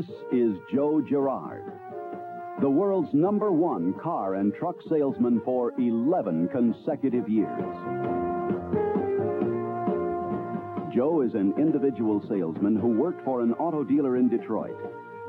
This 0.00 0.16
is 0.32 0.56
Joe 0.72 1.02
Girard, 1.02 1.74
the 2.62 2.70
world's 2.70 3.12
number 3.12 3.52
one 3.52 3.92
car 4.00 4.36
and 4.36 4.54
truck 4.54 4.76
salesman 4.88 5.42
for 5.44 5.74
11 5.78 6.48
consecutive 6.48 7.28
years. 7.28 7.74
Joe 10.94 11.20
is 11.20 11.34
an 11.34 11.52
individual 11.58 12.24
salesman 12.30 12.76
who 12.76 12.88
worked 12.88 13.22
for 13.26 13.42
an 13.42 13.52
auto 13.54 13.84
dealer 13.84 14.16
in 14.16 14.30
Detroit. 14.30 14.78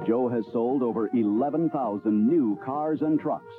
Joe 0.07 0.29
has 0.29 0.45
sold 0.53 0.83
over 0.83 1.09
11,000 1.13 2.25
new 2.25 2.57
cars 2.63 3.01
and 3.01 3.19
trucks. 3.19 3.53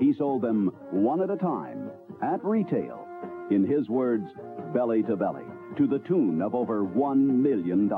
He 0.00 0.12
sold 0.14 0.42
them 0.42 0.72
one 0.90 1.22
at 1.22 1.30
a 1.30 1.36
time, 1.36 1.92
at 2.22 2.44
retail, 2.44 3.06
in 3.52 3.64
his 3.64 3.88
words, 3.88 4.26
belly 4.74 5.04
to 5.04 5.14
belly, 5.14 5.44
to 5.76 5.86
the 5.86 6.00
tune 6.00 6.42
of 6.42 6.56
over 6.56 6.82
$1 6.82 7.18
million. 7.18 7.88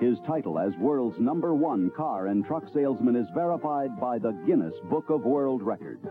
His 0.00 0.16
title 0.28 0.60
as 0.60 0.72
world's 0.76 1.18
number 1.18 1.54
one 1.54 1.90
car 1.90 2.28
and 2.28 2.46
truck 2.46 2.62
salesman 2.72 3.16
is 3.16 3.26
verified 3.34 3.98
by 3.98 4.18
the 4.18 4.30
Guinness 4.46 4.74
Book 4.88 5.10
of 5.10 5.22
World 5.22 5.60
Records. 5.60 6.06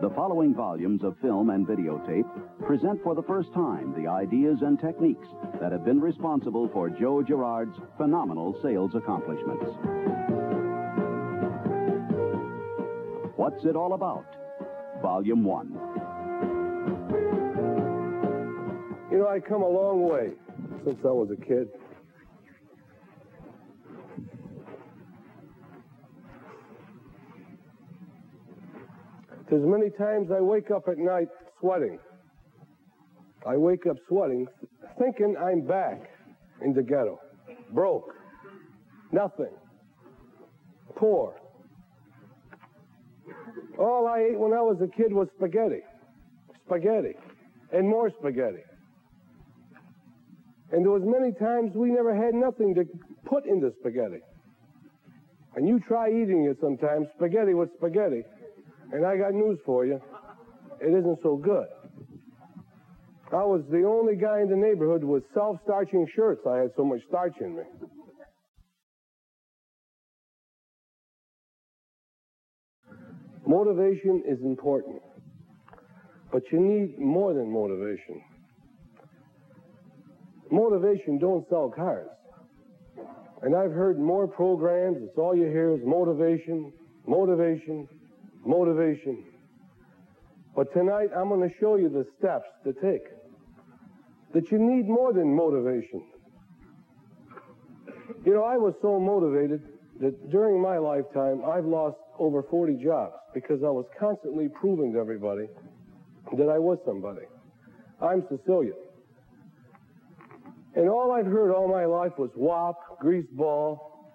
The 0.00 0.10
following 0.10 0.52
volumes 0.54 1.04
of 1.04 1.16
film 1.22 1.50
and 1.50 1.64
videotape 1.64 2.28
present 2.66 3.00
for 3.04 3.14
the 3.14 3.22
first 3.22 3.52
time 3.52 3.94
the 3.94 4.08
ideas 4.08 4.58
and 4.62 4.80
techniques 4.80 5.28
that 5.60 5.70
have 5.70 5.84
been 5.84 6.00
responsible 6.00 6.68
for 6.72 6.90
Joe 6.90 7.22
Girard's 7.22 7.76
phenomenal 7.96 8.58
sales 8.60 8.90
accomplishments. 8.96 9.66
What's 13.36 13.64
it 13.64 13.76
all 13.76 13.92
about? 13.92 14.26
Volume 15.00 15.44
1. 15.44 15.68
You 19.12 19.18
know, 19.18 19.28
I 19.28 19.38
come 19.38 19.62
a 19.62 19.68
long 19.68 20.02
way 20.08 20.32
since 20.84 20.98
I 21.04 21.12
was 21.12 21.30
a 21.30 21.36
kid. 21.36 21.68
There's 29.50 29.66
many 29.66 29.90
times 29.90 30.30
I 30.30 30.40
wake 30.40 30.70
up 30.70 30.86
at 30.86 30.96
night 30.96 31.26
sweating. 31.58 31.98
I 33.44 33.56
wake 33.56 33.84
up 33.86 33.96
sweating, 34.08 34.46
thinking 34.96 35.34
I'm 35.36 35.66
back 35.66 36.08
in 36.64 36.72
the 36.72 36.82
ghetto. 36.82 37.18
Broke. 37.72 38.14
Nothing. 39.10 39.50
Poor. 40.94 41.34
All 43.76 44.06
I 44.06 44.20
ate 44.30 44.38
when 44.38 44.52
I 44.52 44.60
was 44.60 44.76
a 44.82 44.86
kid 44.86 45.12
was 45.12 45.26
spaghetti. 45.36 45.80
Spaghetti. 46.66 47.14
And 47.72 47.88
more 47.88 48.10
spaghetti. 48.20 48.62
And 50.70 50.84
there 50.84 50.92
was 50.92 51.02
many 51.04 51.32
times 51.32 51.74
we 51.74 51.90
never 51.90 52.14
had 52.14 52.34
nothing 52.34 52.72
to 52.76 52.84
put 53.24 53.46
in 53.46 53.58
the 53.58 53.72
spaghetti. 53.80 54.20
And 55.56 55.66
you 55.66 55.80
try 55.80 56.10
eating 56.10 56.46
it 56.48 56.58
sometimes, 56.60 57.08
spaghetti 57.16 57.54
with 57.54 57.70
spaghetti. 57.76 58.22
And 58.92 59.06
I 59.06 59.16
got 59.16 59.32
news 59.32 59.58
for 59.64 59.86
you. 59.86 60.00
It 60.80 60.88
isn't 60.88 61.18
so 61.22 61.36
good. 61.36 61.66
I 63.32 63.44
was 63.44 63.62
the 63.70 63.84
only 63.84 64.16
guy 64.16 64.40
in 64.40 64.48
the 64.48 64.56
neighborhood 64.56 65.04
with 65.04 65.22
self-starching 65.34 66.08
shirts. 66.16 66.40
I 66.48 66.56
had 66.56 66.70
so 66.76 66.84
much 66.84 67.00
starch 67.08 67.34
in 67.40 67.56
me. 67.56 67.62
Motivation 73.46 74.22
is 74.28 74.38
important, 74.42 75.00
but 76.32 76.42
you 76.52 76.60
need 76.60 76.98
more 76.98 77.34
than 77.34 77.52
motivation. 77.52 78.22
Motivation 80.50 81.18
don't 81.18 81.48
sell 81.48 81.72
cars. 81.74 82.08
And 83.42 83.56
I've 83.56 83.72
heard 83.72 83.98
more 83.98 84.28
programs, 84.28 84.98
it's 85.00 85.16
all 85.16 85.34
you 85.34 85.46
hear 85.46 85.74
is 85.74 85.80
motivation, 85.84 86.72
motivation, 87.06 87.88
motivation. 88.44 89.24
But 90.54 90.72
tonight 90.72 91.10
I'm 91.16 91.28
going 91.28 91.48
to 91.48 91.54
show 91.58 91.76
you 91.76 91.88
the 91.88 92.06
steps 92.18 92.48
to 92.64 92.72
take. 92.72 93.02
That 94.34 94.50
you 94.50 94.58
need 94.58 94.88
more 94.88 95.12
than 95.12 95.34
motivation. 95.34 96.04
You 98.24 98.34
know, 98.34 98.44
I 98.44 98.56
was 98.56 98.74
so 98.82 99.00
motivated 99.00 99.62
that 100.00 100.30
during 100.30 100.60
my 100.60 100.78
lifetime 100.78 101.42
I've 101.44 101.64
lost 101.64 101.96
over 102.18 102.42
40 102.42 102.82
jobs 102.82 103.14
because 103.34 103.62
I 103.62 103.70
was 103.70 103.86
constantly 103.98 104.48
proving 104.48 104.92
to 104.92 104.98
everybody 104.98 105.46
that 106.36 106.48
I 106.48 106.58
was 106.58 106.78
somebody. 106.84 107.26
I'm 108.00 108.24
Sicilian. 108.28 108.74
And 110.74 110.88
all 110.88 111.12
I've 111.12 111.26
heard 111.26 111.52
all 111.52 111.68
my 111.68 111.84
life 111.84 112.12
was 112.18 112.30
wop, 112.36 112.98
grease 113.00 113.26
ball. 113.32 114.14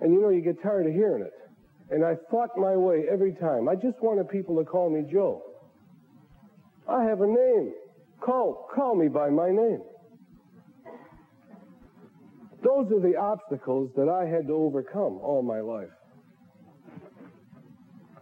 And 0.00 0.12
you 0.12 0.20
know, 0.20 0.28
you 0.28 0.42
get 0.42 0.62
tired 0.62 0.86
of 0.86 0.92
hearing 0.92 1.22
it. 1.22 1.32
And 1.90 2.04
I 2.04 2.14
fought 2.30 2.50
my 2.56 2.76
way 2.76 3.04
every 3.10 3.32
time. 3.34 3.68
I 3.68 3.74
just 3.74 4.00
wanted 4.02 4.28
people 4.28 4.56
to 4.56 4.64
call 4.64 4.90
me 4.90 5.10
Joe. 5.10 5.42
I 6.88 7.04
have 7.04 7.20
a 7.20 7.26
name. 7.26 7.72
Call, 8.20 8.68
call 8.74 8.94
me 8.94 9.08
by 9.08 9.30
my 9.30 9.50
name. 9.50 9.80
Those 12.62 12.90
are 12.92 13.00
the 13.00 13.16
obstacles 13.16 13.90
that 13.96 14.08
I 14.08 14.26
had 14.26 14.48
to 14.48 14.54
overcome 14.54 15.18
all 15.22 15.42
my 15.42 15.60
life. 15.60 15.88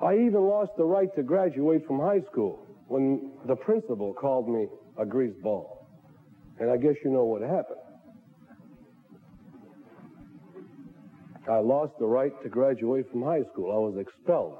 I 0.01 0.15
even 0.15 0.43
lost 0.43 0.73
the 0.77 0.85
right 0.85 1.09
to 1.17 1.23
graduate 1.23 1.87
from 1.87 2.01
high 2.01 2.21
school 2.31 2.67
when 2.89 3.33
the 3.47 3.57
principal 3.57 4.13
called 4.13 4.49
me 4.49 4.67
a 4.99 5.05
greaseball. 5.07 5.79
And 6.61 6.71
I 6.71 6.77
guess 6.77 6.95
you 7.03 7.11
know 7.11 7.25
what 7.25 7.43
happened. 7.43 7.81
I 11.49 11.59
lost 11.59 11.93
the 11.99 12.07
right 12.07 12.33
to 12.43 12.49
graduate 12.49 13.11
from 13.11 13.23
high 13.23 13.43
school. 13.53 13.71
I 13.71 13.79
was 13.79 13.97
expelled. 13.99 14.59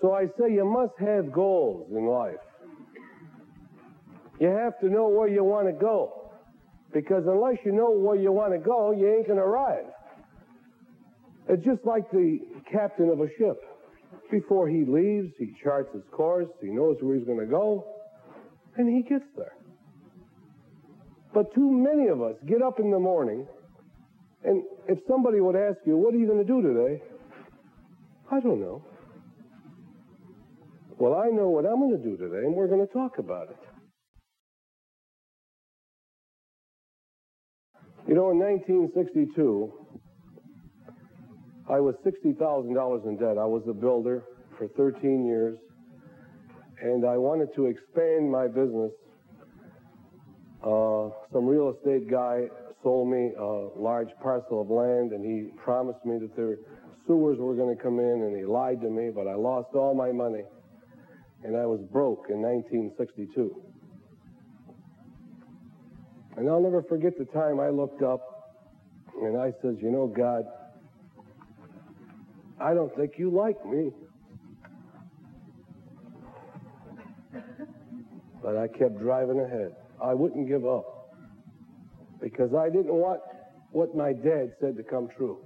So 0.00 0.12
I 0.12 0.26
say 0.38 0.52
you 0.52 0.64
must 0.64 0.92
have 0.98 1.32
goals 1.32 1.90
in 1.90 2.06
life. 2.06 2.36
You 4.40 4.48
have 4.48 4.78
to 4.80 4.88
know 4.88 5.08
where 5.08 5.28
you 5.28 5.44
want 5.44 5.66
to 5.66 5.72
go. 5.72 6.30
Because 6.92 7.24
unless 7.26 7.56
you 7.64 7.72
know 7.72 7.90
where 7.90 8.16
you 8.16 8.32
want 8.32 8.52
to 8.52 8.58
go, 8.58 8.92
you 8.92 9.08
ain't 9.08 9.26
going 9.26 9.38
to 9.38 9.44
arrive. 9.44 9.86
It's 11.48 11.64
just 11.64 11.84
like 11.84 12.10
the 12.10 12.38
captain 12.70 13.10
of 13.10 13.20
a 13.20 13.28
ship. 13.38 13.60
Before 14.30 14.68
he 14.68 14.84
leaves, 14.86 15.32
he 15.38 15.54
charts 15.62 15.92
his 15.92 16.02
course, 16.10 16.48
he 16.60 16.68
knows 16.68 16.96
where 17.00 17.16
he's 17.16 17.26
going 17.26 17.40
to 17.40 17.46
go, 17.46 17.84
and 18.76 18.88
he 18.88 19.02
gets 19.08 19.24
there. 19.36 19.52
But 21.34 21.52
too 21.54 21.70
many 21.70 22.08
of 22.08 22.22
us 22.22 22.34
get 22.46 22.62
up 22.62 22.78
in 22.78 22.90
the 22.90 22.98
morning 22.98 23.46
and 24.44 24.62
if 24.88 24.98
somebody 25.08 25.40
would 25.40 25.56
ask 25.56 25.78
you, 25.86 25.96
what 25.96 26.14
are 26.14 26.18
you 26.18 26.26
going 26.26 26.38
to 26.38 26.44
do 26.44 26.60
today? 26.60 27.02
I 28.30 28.40
don't 28.40 28.60
know. 28.60 28.84
Well, 30.98 31.14
I 31.14 31.28
know 31.28 31.48
what 31.48 31.64
I'm 31.64 31.80
going 31.80 31.96
to 31.96 32.02
do 32.02 32.16
today, 32.16 32.44
and 32.46 32.54
we're 32.54 32.68
going 32.68 32.86
to 32.86 32.92
talk 32.92 33.18
about 33.18 33.48
it. 33.50 33.56
You 38.06 38.14
know, 38.14 38.30
in 38.30 38.38
1962, 38.38 39.72
I 41.70 41.80
was 41.80 41.94
$60,000 42.06 43.06
in 43.06 43.16
debt. 43.16 43.38
I 43.38 43.46
was 43.46 43.62
a 43.66 43.72
builder 43.72 44.24
for 44.58 44.68
13 44.76 45.26
years, 45.26 45.58
and 46.82 47.06
I 47.06 47.16
wanted 47.16 47.48
to 47.56 47.66
expand 47.66 48.30
my 48.30 48.46
business. 48.46 48.92
Uh, 50.62 51.08
some 51.32 51.46
real 51.46 51.74
estate 51.76 52.10
guy 52.10 52.44
sold 52.84 53.10
me 53.10 53.32
a 53.36 53.68
large 53.76 54.10
parcel 54.22 54.60
of 54.60 54.70
land, 54.70 55.10
and 55.12 55.24
he 55.24 55.50
promised 55.56 56.04
me 56.04 56.18
that 56.18 56.36
their 56.36 56.58
sewers 57.06 57.38
were 57.40 57.54
going 57.54 57.74
to 57.74 57.82
come 57.82 57.98
in, 57.98 58.22
and 58.22 58.36
he 58.36 58.44
lied 58.44 58.80
to 58.82 58.90
me, 58.90 59.10
but 59.12 59.26
I 59.26 59.34
lost 59.34 59.74
all 59.74 59.94
my 59.94 60.12
money, 60.12 60.44
and 61.42 61.56
I 61.56 61.66
was 61.66 61.80
broke 61.90 62.26
in 62.28 62.40
1962. 62.42 63.62
And 66.36 66.48
I'll 66.48 66.60
never 66.60 66.82
forget 66.82 67.16
the 67.18 67.24
time 67.26 67.58
I 67.60 67.70
looked 67.70 68.02
up 68.02 68.20
and 69.22 69.38
I 69.38 69.52
says, 69.62 69.76
you 69.80 69.90
know, 69.90 70.08
God, 70.08 70.44
I 72.60 72.74
don't 72.74 72.94
think 72.96 73.12
you 73.18 73.30
like 73.30 73.64
me. 73.64 73.92
But 78.42 78.56
I 78.56 78.66
kept 78.66 78.98
driving 78.98 79.38
ahead. 79.38 79.76
I 80.02 80.12
wouldn't 80.12 80.48
give 80.48 80.66
up 80.66 80.93
because 82.24 82.54
I 82.54 82.70
didn't 82.70 82.94
want 82.94 83.20
what 83.72 83.94
my 83.94 84.14
dad 84.14 84.54
said 84.58 84.78
to 84.78 84.82
come 84.82 85.08
true. 85.14 85.44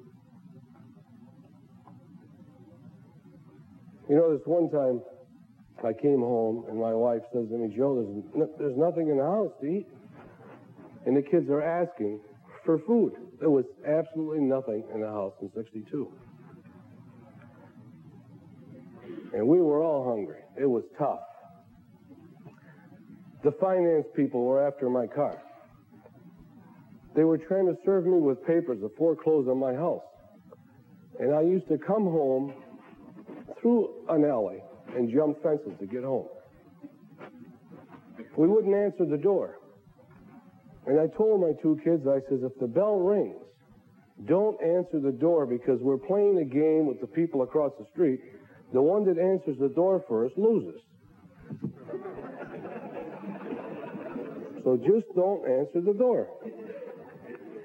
You 4.08 4.14
know, 4.14 4.32
this 4.32 4.46
one 4.46 4.70
time 4.70 5.02
I 5.84 5.92
came 5.92 6.20
home 6.20 6.66
and 6.68 6.78
my 6.78 6.94
wife 6.94 7.22
says 7.32 7.48
to 7.48 7.58
me, 7.58 7.74
Joe, 7.76 8.22
there's, 8.32 8.48
there's 8.60 8.76
nothing 8.78 9.08
in 9.08 9.16
the 9.16 9.24
house 9.24 9.50
to 9.60 9.66
eat. 9.66 9.88
And 11.04 11.16
the 11.16 11.22
kids 11.22 11.50
are 11.50 11.62
asking 11.62 12.20
for 12.64 12.78
food. 12.86 13.14
There 13.40 13.50
was 13.50 13.64
absolutely 13.84 14.44
nothing 14.44 14.84
in 14.94 15.00
the 15.00 15.08
house 15.08 15.34
in 15.42 15.50
62. 15.56 16.12
And 19.34 19.48
we 19.48 19.60
were 19.60 19.82
all 19.82 20.08
hungry. 20.08 20.42
It 20.56 20.66
was 20.66 20.84
tough. 20.96 21.20
The 23.42 23.50
finance 23.60 24.06
people 24.14 24.44
were 24.44 24.64
after 24.64 24.88
my 24.88 25.08
car. 25.08 25.42
They 27.18 27.24
were 27.24 27.36
trying 27.36 27.66
to 27.66 27.76
serve 27.84 28.06
me 28.06 28.20
with 28.20 28.46
papers 28.46 28.78
to 28.80 28.92
foreclose 28.96 29.48
on 29.48 29.58
my 29.58 29.74
house. 29.74 30.04
And 31.18 31.34
I 31.34 31.40
used 31.40 31.66
to 31.66 31.76
come 31.76 32.04
home 32.04 32.54
through 33.60 33.92
an 34.08 34.24
alley 34.24 34.62
and 34.94 35.12
jump 35.12 35.42
fences 35.42 35.72
to 35.80 35.86
get 35.86 36.04
home. 36.04 36.28
We 38.36 38.46
wouldn't 38.46 38.72
answer 38.72 39.04
the 39.04 39.16
door. 39.16 39.58
And 40.86 41.00
I 41.00 41.08
told 41.08 41.40
my 41.40 41.60
two 41.60 41.80
kids, 41.82 42.06
I 42.06 42.20
says, 42.30 42.38
if 42.44 42.56
the 42.60 42.68
bell 42.68 43.00
rings, 43.00 43.42
don't 44.26 44.56
answer 44.62 45.00
the 45.00 45.10
door 45.10 45.44
because 45.44 45.80
we're 45.80 45.98
playing 45.98 46.38
a 46.38 46.44
game 46.44 46.86
with 46.86 47.00
the 47.00 47.08
people 47.08 47.42
across 47.42 47.72
the 47.80 47.86
street. 47.92 48.20
The 48.72 48.80
one 48.80 49.04
that 49.06 49.18
answers 49.18 49.58
the 49.58 49.70
door 49.70 50.04
first 50.08 50.38
loses. 50.38 50.80
so 54.62 54.76
just 54.76 55.12
don't 55.16 55.44
answer 55.50 55.80
the 55.80 55.94
door. 55.98 56.28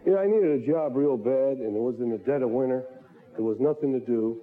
You 0.06 0.14
know, 0.14 0.20
I 0.20 0.26
needed 0.28 0.64
a 0.64 0.68
job 0.68 0.96
real 0.96 1.18
bad, 1.18 1.58
and 1.64 1.76
it 1.76 1.80
was 1.80 1.96
in 2.00 2.12
the 2.12 2.18
dead 2.18 2.42
of 2.42 2.50
winter. 2.50 2.84
There 3.36 3.46
was 3.46 3.58
nothing 3.60 3.94
to 3.94 4.06
do. 4.06 4.42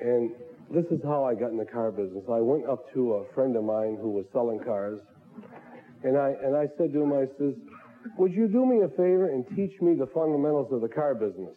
And 0.00 0.30
this 0.70 0.84
is 0.92 1.00
how 1.02 1.24
I 1.24 1.34
got 1.34 1.50
in 1.50 1.58
the 1.58 1.66
car 1.66 1.90
business. 1.90 2.22
I 2.30 2.40
went 2.40 2.66
up 2.68 2.92
to 2.94 3.14
a 3.14 3.34
friend 3.34 3.56
of 3.56 3.64
mine 3.64 3.98
who 4.00 4.10
was 4.10 4.24
selling 4.32 4.60
cars, 4.60 5.00
and 6.04 6.16
I 6.16 6.32
and 6.42 6.56
I 6.56 6.66
said 6.78 6.92
to 6.92 7.02
him, 7.02 7.12
I 7.12 7.26
says, 7.36 7.54
would 8.16 8.32
you 8.32 8.48
do 8.48 8.64
me 8.64 8.82
a 8.82 8.88
favor 8.88 9.28
and 9.28 9.44
teach 9.56 9.80
me 9.80 9.94
the 9.94 10.06
fundamentals 10.14 10.72
of 10.72 10.80
the 10.80 10.88
car 10.88 11.14
business? 11.14 11.54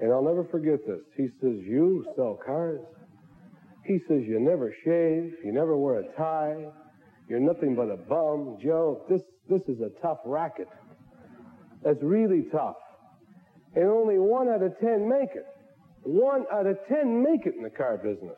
And 0.00 0.10
I'll 0.12 0.24
never 0.24 0.44
forget 0.44 0.80
this. 0.86 1.00
He 1.16 1.28
says, 1.40 1.60
You 1.62 2.04
sell 2.16 2.38
cars? 2.44 2.80
He 3.84 3.98
says, 4.08 4.22
You 4.26 4.40
never 4.40 4.74
shave, 4.84 5.34
you 5.44 5.52
never 5.52 5.76
wear 5.76 6.00
a 6.00 6.16
tie, 6.16 6.66
you're 7.28 7.40
nothing 7.40 7.76
but 7.76 7.88
a 7.88 7.96
bum. 7.96 8.58
Joe, 8.62 9.04
this, 9.08 9.22
this 9.48 9.62
is 9.68 9.80
a 9.80 9.90
tough 10.00 10.18
racket. 10.24 10.68
That's 11.84 12.02
really 12.02 12.44
tough. 12.52 12.76
And 13.74 13.84
only 13.84 14.18
one 14.18 14.48
out 14.48 14.62
of 14.62 14.78
ten 14.80 15.08
make 15.08 15.30
it. 15.34 15.46
One 16.02 16.44
out 16.52 16.66
of 16.66 16.78
ten 16.88 17.22
make 17.22 17.46
it 17.46 17.54
in 17.56 17.62
the 17.62 17.70
car 17.70 17.96
business. 17.96 18.36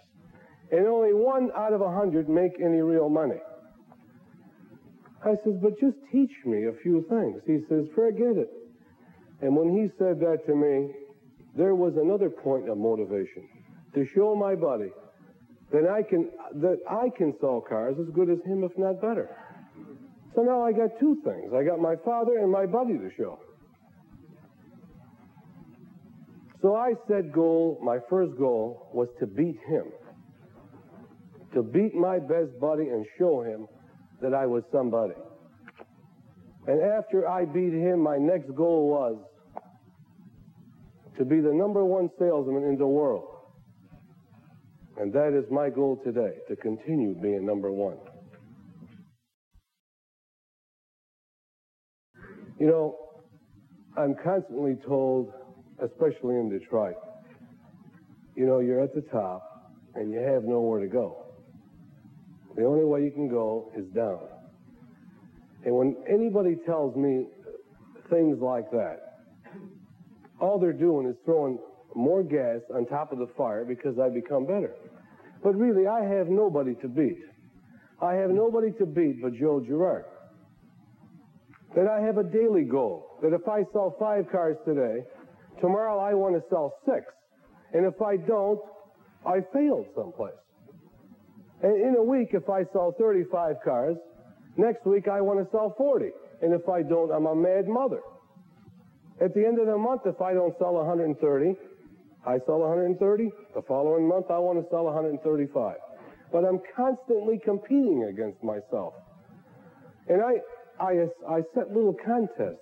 And 0.70 0.86
only 0.86 1.12
one 1.12 1.50
out 1.56 1.72
of 1.72 1.80
a 1.80 1.90
hundred 1.90 2.28
make 2.28 2.52
any 2.60 2.80
real 2.80 3.08
money. 3.08 3.40
I 5.24 5.34
says, 5.44 5.54
but 5.62 5.78
just 5.80 5.96
teach 6.12 6.32
me 6.44 6.66
a 6.66 6.72
few 6.82 7.04
things. 7.08 7.40
He 7.46 7.64
says, 7.68 7.86
forget 7.94 8.36
it. 8.36 8.50
And 9.40 9.56
when 9.56 9.70
he 9.70 9.88
said 9.98 10.20
that 10.20 10.44
to 10.46 10.54
me, 10.54 10.92
there 11.56 11.74
was 11.74 11.94
another 11.96 12.28
point 12.28 12.68
of 12.68 12.78
motivation 12.78 13.48
to 13.94 14.06
show 14.14 14.34
my 14.34 14.54
buddy 14.54 14.90
that 15.72 15.88
I 15.88 16.02
can 16.02 16.30
that 16.60 16.78
I 16.88 17.08
can 17.16 17.34
sell 17.40 17.60
cars 17.60 17.96
as 17.98 18.12
good 18.14 18.28
as 18.28 18.38
him, 18.44 18.64
if 18.64 18.72
not 18.76 19.00
better. 19.00 19.36
So 20.34 20.42
now 20.42 20.62
I 20.62 20.72
got 20.72 20.98
two 20.98 21.20
things. 21.24 21.52
I 21.54 21.62
got 21.62 21.78
my 21.78 21.94
father 22.04 22.38
and 22.38 22.50
my 22.50 22.66
buddy 22.66 22.94
to 22.94 23.10
show. 23.16 23.38
So 26.60 26.74
I 26.74 26.94
set 27.06 27.30
goal, 27.30 27.78
my 27.82 27.98
first 28.08 28.36
goal 28.38 28.88
was 28.92 29.08
to 29.20 29.26
beat 29.26 29.58
him. 29.68 29.84
To 31.52 31.62
beat 31.62 31.94
my 31.94 32.18
best 32.18 32.58
buddy 32.60 32.88
and 32.88 33.04
show 33.18 33.42
him 33.42 33.68
that 34.22 34.34
I 34.34 34.46
was 34.46 34.64
somebody. 34.72 35.14
And 36.66 36.80
after 36.80 37.28
I 37.28 37.44
beat 37.44 37.74
him, 37.74 38.00
my 38.00 38.16
next 38.16 38.54
goal 38.54 38.88
was 38.88 39.16
to 41.18 41.24
be 41.24 41.40
the 41.40 41.52
number 41.52 41.84
one 41.84 42.08
salesman 42.18 42.64
in 42.64 42.76
the 42.76 42.86
world. 42.86 43.28
And 44.96 45.12
that 45.12 45.38
is 45.38 45.44
my 45.50 45.68
goal 45.68 46.00
today, 46.02 46.38
to 46.48 46.56
continue 46.56 47.14
being 47.14 47.44
number 47.44 47.70
one. 47.70 47.98
You 52.58 52.66
know, 52.66 52.98
I'm 53.96 54.14
constantly 54.22 54.76
told, 54.86 55.32
especially 55.82 56.36
in 56.36 56.48
Detroit, 56.48 56.96
you 58.36 58.46
know, 58.46 58.60
you're 58.60 58.80
at 58.80 58.94
the 58.94 59.02
top 59.02 59.72
and 59.94 60.12
you 60.12 60.18
have 60.18 60.44
nowhere 60.44 60.80
to 60.80 60.86
go. 60.86 61.26
The 62.56 62.64
only 62.64 62.84
way 62.84 63.04
you 63.04 63.10
can 63.10 63.28
go 63.28 63.72
is 63.76 63.84
down. 63.86 64.20
And 65.64 65.74
when 65.74 65.96
anybody 66.08 66.56
tells 66.66 66.94
me 66.96 67.26
things 68.10 68.38
like 68.40 68.70
that, 68.70 69.20
all 70.40 70.58
they're 70.58 70.72
doing 70.72 71.08
is 71.08 71.16
throwing 71.24 71.58
more 71.94 72.22
gas 72.22 72.60
on 72.74 72.86
top 72.86 73.12
of 73.12 73.18
the 73.18 73.28
fire 73.36 73.64
because 73.64 73.98
I 73.98 74.08
become 74.08 74.46
better. 74.46 74.74
But 75.42 75.56
really, 75.56 75.86
I 75.86 76.04
have 76.04 76.28
nobody 76.28 76.74
to 76.76 76.88
beat. 76.88 77.18
I 78.02 78.14
have 78.14 78.30
nobody 78.30 78.72
to 78.72 78.86
beat 78.86 79.22
but 79.22 79.34
Joe 79.34 79.60
Girard. 79.60 80.04
That 81.74 81.88
I 81.88 82.00
have 82.00 82.18
a 82.18 82.22
daily 82.22 82.64
goal. 82.64 83.18
That 83.22 83.32
if 83.32 83.48
I 83.48 83.64
sell 83.72 83.96
five 83.98 84.30
cars 84.30 84.56
today, 84.64 85.02
tomorrow 85.60 85.98
I 85.98 86.14
want 86.14 86.36
to 86.36 86.42
sell 86.48 86.74
six. 86.86 87.06
And 87.72 87.84
if 87.84 88.00
I 88.00 88.16
don't, 88.16 88.60
I 89.26 89.40
failed 89.52 89.86
someplace. 89.96 90.38
And 91.62 91.80
in 91.80 91.96
a 91.96 92.02
week, 92.02 92.28
if 92.32 92.48
I 92.48 92.62
sell 92.72 92.94
35 92.98 93.56
cars, 93.64 93.96
next 94.56 94.86
week 94.86 95.08
I 95.08 95.20
want 95.20 95.40
to 95.42 95.50
sell 95.50 95.74
40. 95.76 96.10
And 96.42 96.52
if 96.52 96.68
I 96.68 96.82
don't, 96.82 97.10
I'm 97.10 97.26
a 97.26 97.34
mad 97.34 97.66
mother. 97.66 98.00
At 99.20 99.34
the 99.34 99.46
end 99.46 99.58
of 99.58 99.66
the 99.66 99.78
month, 99.78 100.02
if 100.06 100.20
I 100.20 100.34
don't 100.34 100.54
sell 100.58 100.74
130, 100.74 101.56
I 102.26 102.38
sell 102.46 102.58
130. 102.58 103.30
The 103.54 103.62
following 103.62 104.06
month, 104.06 104.26
I 104.30 104.38
want 104.38 104.62
to 104.62 104.66
sell 104.70 104.84
135. 104.84 105.76
But 106.32 106.44
I'm 106.44 106.60
constantly 106.76 107.40
competing 107.44 108.10
against 108.10 108.42
myself. 108.42 108.94
And 110.08 110.20
I, 110.20 110.42
I, 110.80 111.06
I 111.28 111.42
set 111.54 111.72
little 111.72 111.94
contests. 112.04 112.60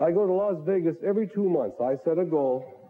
I 0.00 0.10
go 0.10 0.26
to 0.26 0.32
Las 0.32 0.56
Vegas 0.66 0.96
every 1.06 1.28
two 1.28 1.48
months. 1.48 1.76
I 1.80 1.96
set 2.04 2.18
a 2.18 2.24
goal 2.24 2.82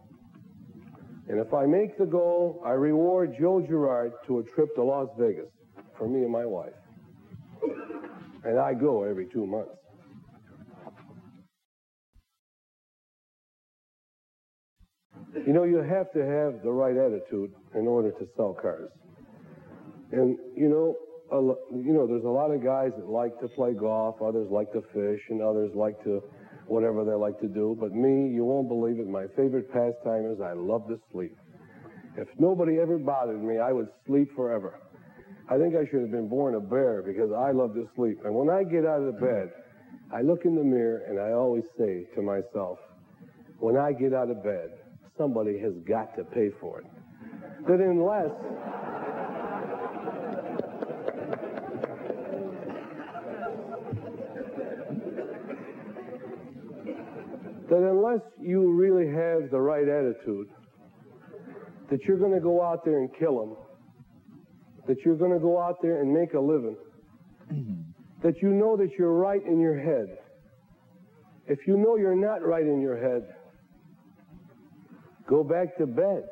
and 1.29 1.41
if 1.41 1.55
I 1.55 1.67
make 1.67 1.97
the 1.97 2.07
goal, 2.07 2.61
I 2.65 2.73
reward 2.73 3.37
Joe 3.41 3.65
Girard 3.67 4.13
to 4.27 4.41
a 4.41 4.43
trip 4.43 4.75
to 4.75 4.83
Las 4.83 5.09
Vegas 5.19 5.49
for 5.97 6.09
me 6.09 6.23
and 6.23 6.31
my 6.31 6.45
wife. 6.45 6.75
And 8.45 8.59
I 8.59 8.75
go 8.75 9.05
every 9.05 9.27
two 9.33 9.47
months. 9.47 9.71
You 15.47 15.53
know, 15.53 15.65
you 15.65 15.77
have 15.79 16.13
to 16.13 16.19
have 16.19 16.63
the 16.63 16.71
right 16.71 16.97
attitude 16.97 17.53
in 17.75 17.87
order 17.87 18.11
to 18.11 18.29
sell 18.37 18.53
cars. 18.53 18.91
And, 20.11 20.37
you 20.55 20.69
know, 20.69 20.97
a, 21.33 21.41
you 21.75 21.93
know, 21.93 22.07
there's 22.07 22.25
a 22.25 22.29
lot 22.29 22.51
of 22.51 22.63
guys 22.63 22.93
that 22.97 23.09
like 23.09 23.39
to 23.41 23.49
play 23.49 23.73
golf, 23.73 24.21
others 24.21 24.49
like 24.51 24.73
to 24.73 24.83
fish, 24.93 25.21
and 25.31 25.43
others 25.43 25.71
like 25.75 26.03
to 26.05 26.23
whatever 26.67 27.05
they 27.05 27.15
like 27.15 27.41
to 27.41 27.49
do. 27.49 27.77
But 27.79 27.93
me, 27.93 28.29
you 28.29 28.45
won't 28.45 28.69
believe 28.69 28.99
it, 28.99 29.09
my 29.09 29.27
favorite 29.37 29.73
pastime 29.73 30.31
is 30.31 30.41
I 30.41 30.53
love 30.53 30.87
to 30.89 31.01
sleep. 31.11 31.37
If 32.17 32.29
nobody 32.39 32.79
ever 32.79 32.99
bothered 32.99 33.43
me, 33.43 33.59
I 33.59 33.73
would 33.73 33.89
sleep 34.07 34.29
forever. 34.37 34.79
I 35.49 35.59
think 35.59 35.75
I 35.75 35.85
should 35.91 36.01
have 36.03 36.11
been 36.11 36.29
born 36.29 36.55
a 36.55 36.61
bear 36.61 37.03
because 37.03 37.33
I 37.33 37.51
love 37.53 37.75
to 37.75 37.89
sleep. 37.97 38.19
And 38.25 38.35
when 38.35 38.49
I 38.49 38.63
get 38.65 38.87
out 38.87 39.01
of 39.01 39.19
bed, 39.19 39.51
I 40.15 40.21
look 40.21 40.45
in 40.45 40.55
the 40.55 40.63
mirror 40.63 41.03
and 41.09 41.19
I 41.19 41.33
always 41.33 41.65
say 41.79 42.07
to 42.15 42.23
myself, 42.23 42.79
when 43.59 43.77
I 43.77 43.93
get 43.93 44.13
out 44.13 44.31
of 44.31 44.45
bed, 44.45 44.71
somebody 45.17 45.59
has 45.59 45.73
got 45.89 46.17
to 46.17 46.25
pay 46.25 46.51
for 46.61 46.81
it. 46.81 46.87
That 47.67 47.81
unless 47.81 48.31
that 57.73 57.89
unless 57.89 58.21
you 58.39 58.71
really 58.71 59.07
have 59.07 59.51
the 59.51 59.59
right 59.59 59.89
attitude, 59.89 60.47
that 61.91 62.01
you're 62.05 62.19
going 62.19 62.35
to 62.35 62.41
go 62.41 62.63
out 62.63 62.85
there 62.85 62.99
and 62.99 63.09
kill 63.19 63.39
them, 63.39 63.57
that 64.87 64.99
you're 65.07 65.17
going 65.17 65.33
to 65.33 65.39
go 65.39 65.59
out 65.59 65.77
there 65.81 66.03
and 66.03 66.13
make 66.13 66.35
a 66.35 66.39
living, 66.39 66.77
that 68.23 68.35
you 68.43 68.51
know 68.51 68.77
that 68.77 68.91
you're 68.99 69.15
right 69.15 69.43
in 69.47 69.59
your 69.59 69.79
head. 69.79 70.19
If 71.47 71.61
you 71.67 71.79
know 71.79 71.97
you're 71.97 72.15
not 72.15 72.47
right 72.47 72.67
in 72.67 72.83
your 72.83 72.99
head, 72.99 73.23
go 75.27 75.43
back 75.43 75.75
to 75.79 75.87
bed. 75.87 76.25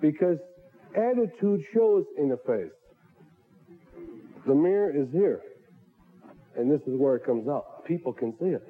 Because 0.00 0.38
attitude 0.94 1.62
shows 1.74 2.04
in 2.16 2.28
the 2.28 2.38
face. 2.46 2.70
The 4.46 4.54
mirror 4.54 4.96
is 4.96 5.10
here. 5.10 5.40
And 6.56 6.70
this 6.70 6.80
is 6.82 6.94
where 6.96 7.16
it 7.16 7.26
comes 7.26 7.48
out. 7.48 7.84
People 7.86 8.12
can 8.12 8.34
see 8.38 8.50
it. 8.50 8.69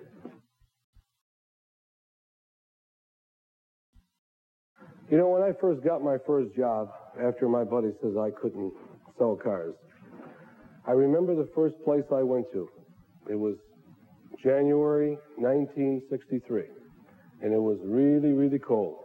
You 5.11 5.19
know, 5.19 5.29
when 5.29 5.43
I 5.43 5.50
first 5.61 5.83
got 5.83 6.05
my 6.05 6.19
first 6.25 6.55
job, 6.55 6.88
after 7.21 7.49
my 7.49 7.64
buddy 7.64 7.88
says 8.00 8.12
I 8.17 8.31
couldn't 8.31 8.73
sell 9.19 9.35
cars, 9.35 9.75
I 10.87 10.93
remember 10.93 11.35
the 11.35 11.49
first 11.52 11.75
place 11.85 12.05
I 12.14 12.23
went 12.23 12.47
to. 12.52 12.69
It 13.29 13.35
was 13.35 13.57
January 14.40 15.19
1963, 15.37 16.62
and 17.43 17.52
it 17.52 17.59
was 17.59 17.79
really, 17.83 18.31
really 18.31 18.61
cold. 18.61 18.99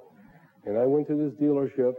And 0.65 0.77
I 0.77 0.85
went 0.85 1.07
to 1.07 1.15
this 1.15 1.33
dealership, 1.41 1.95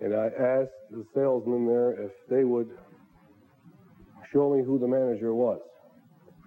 and 0.00 0.14
I 0.14 0.26
asked 0.26 0.78
the 0.92 1.04
salesman 1.12 1.66
there 1.66 2.04
if 2.04 2.12
they 2.30 2.44
would 2.44 2.70
show 4.32 4.54
me 4.54 4.62
who 4.64 4.78
the 4.78 4.86
manager 4.86 5.34
was. 5.34 5.58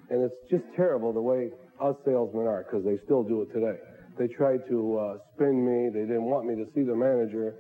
And 0.10 0.24
it's 0.24 0.50
just 0.50 0.64
terrible 0.74 1.12
the 1.12 1.22
way 1.22 1.52
us 1.82 1.96
salesmen 2.06 2.48
are, 2.48 2.64
because 2.64 2.86
they 2.86 2.98
still 3.04 3.24
do 3.24 3.42
it 3.42 3.54
today. 3.54 3.78
They 4.18 4.28
tried 4.28 4.68
to 4.70 4.98
uh, 4.98 5.18
spin 5.36 5.64
me. 5.64 5.90
They 5.94 6.08
didn't 6.08 6.26
want 6.26 6.46
me 6.48 6.56
to 6.56 6.66
see 6.74 6.84
the 6.84 6.96
manager 6.96 7.56